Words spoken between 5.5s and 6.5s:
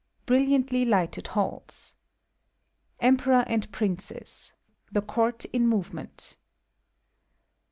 in Movement.